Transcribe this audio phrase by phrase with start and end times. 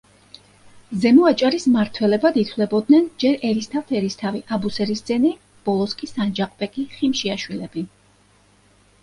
[1.01, 5.35] ზემო აჭარის მმართველებად ითვლებოდნენ ჯერ ერისთავთ-ერისთავი აბუსერისძენი,
[5.69, 7.87] ბოლოს კი სანჯაყ-ბეგი ხიმშიაშვილები.